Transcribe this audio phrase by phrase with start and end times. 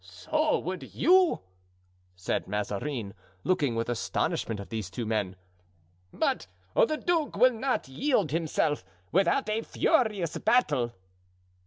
[0.03, 1.41] "So would you!"
[2.15, 3.13] said Mazarin,
[3.43, 5.35] looking with astonishment at those two men.
[6.11, 10.93] "But the duke will not yield himself without a furious battle."